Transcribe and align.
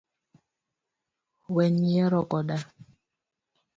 Wek 1.53 1.71
nyiero 1.83 2.19
koda 2.31 2.57